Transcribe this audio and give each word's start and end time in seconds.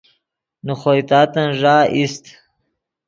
نے 0.65 0.73
خوئے 0.79 1.01
تاتن 1.09 1.47
ݱا 1.59 1.77
ایست 1.93 2.25